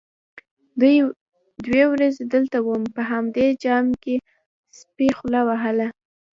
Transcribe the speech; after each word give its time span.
_دوې 1.67 1.83
ورځې 1.91 2.21
دلته 2.33 2.57
وم، 2.61 2.83
په 2.95 3.01
همدې 3.11 3.47
جام 3.63 3.87
کې 4.03 4.15
سپي 4.79 5.07
خوله 5.17 5.41
وهله. 5.47 5.87